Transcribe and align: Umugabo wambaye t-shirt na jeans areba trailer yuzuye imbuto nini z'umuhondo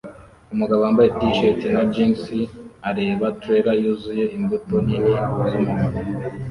Umugabo 0.53 0.79
wambaye 0.85 1.09
t-shirt 1.17 1.59
na 1.73 1.81
jeans 1.93 2.23
areba 2.89 3.25
trailer 3.39 3.77
yuzuye 3.83 4.23
imbuto 4.35 4.75
nini 4.85 5.11
z'umuhondo 5.49 5.99